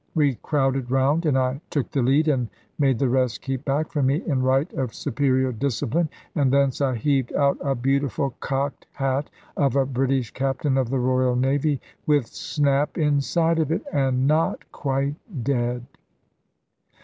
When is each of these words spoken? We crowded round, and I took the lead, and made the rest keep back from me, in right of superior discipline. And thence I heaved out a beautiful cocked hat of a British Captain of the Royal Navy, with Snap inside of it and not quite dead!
We 0.15 0.33
crowded 0.41 0.89
round, 0.89 1.27
and 1.27 1.37
I 1.37 1.61
took 1.69 1.91
the 1.91 2.01
lead, 2.01 2.27
and 2.27 2.49
made 2.79 2.97
the 2.97 3.07
rest 3.07 3.43
keep 3.43 3.63
back 3.65 3.91
from 3.91 4.07
me, 4.07 4.23
in 4.25 4.41
right 4.41 4.73
of 4.73 4.95
superior 4.95 5.51
discipline. 5.51 6.09
And 6.33 6.51
thence 6.51 6.81
I 6.81 6.95
heaved 6.95 7.31
out 7.35 7.59
a 7.61 7.75
beautiful 7.75 8.31
cocked 8.39 8.87
hat 8.93 9.29
of 9.55 9.75
a 9.75 9.85
British 9.85 10.31
Captain 10.31 10.75
of 10.75 10.89
the 10.89 10.97
Royal 10.97 11.35
Navy, 11.35 11.79
with 12.07 12.25
Snap 12.25 12.97
inside 12.97 13.59
of 13.59 13.71
it 13.71 13.83
and 13.93 14.25
not 14.25 14.71
quite 14.71 15.17
dead! 15.43 15.85